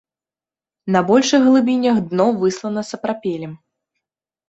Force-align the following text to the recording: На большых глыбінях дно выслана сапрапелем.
На 0.95 0.99
большых 1.09 1.45
глыбінях 1.49 2.01
дно 2.09 2.27
выслана 2.41 2.81
сапрапелем. 2.91 3.53